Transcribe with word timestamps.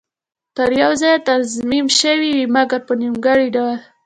تر 0.57 0.69
یوه 0.81 0.95
ځایه 1.01 1.23
تنظیم 1.29 1.87
شوې 1.99 2.29
وې، 2.35 2.45
مګر 2.55 2.79
په 2.87 2.93
نیمګړي 3.01 3.47
ډول. 3.55 3.77